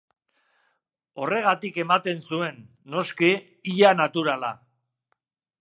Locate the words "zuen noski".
2.31-3.33